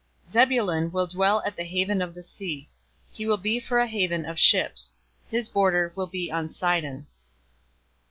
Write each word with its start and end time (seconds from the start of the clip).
049:013 0.25 0.31
"Zebulun 0.31 0.91
will 0.91 1.05
dwell 1.05 1.43
at 1.45 1.55
the 1.55 1.63
haven 1.63 2.01
of 2.01 2.15
the 2.15 2.23
sea. 2.23 2.67
He 3.11 3.27
will 3.27 3.37
be 3.37 3.59
for 3.59 3.77
a 3.77 3.85
haven 3.85 4.25
of 4.25 4.39
ships. 4.39 4.95
His 5.29 5.47
border 5.47 5.93
will 5.95 6.07
be 6.07 6.31
on 6.31 6.49
Sidon. 6.49 7.05